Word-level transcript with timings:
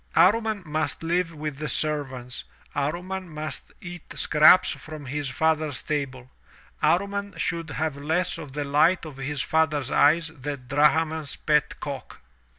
Amman 0.15 0.63
must 0.65 1.03
live 1.03 1.31
with 1.31 1.59
the 1.59 1.69
servants, 1.69 2.43
Amman 2.73 3.29
must 3.29 3.71
eat 3.81 4.01
scraps 4.17 4.71
from 4.71 5.05
his 5.05 5.29
father's 5.29 5.83
table, 5.83 6.31
Amman 6.81 7.35
should 7.37 7.69
have 7.69 7.95
less 7.97 8.39
of 8.39 8.53
the 8.53 8.63
light 8.63 9.05
of 9.05 9.17
his 9.17 9.43
father's 9.43 9.91
eyes 9.91 10.31
than 10.33 10.65
Drahman's 10.67 11.35
pet 11.35 11.79
cock! 11.79 12.19